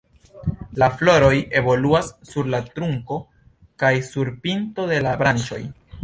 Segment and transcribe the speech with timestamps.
[0.83, 3.17] La floroj evoluas sur la trunko
[3.83, 5.61] kaj sur pinto de la branĉoj.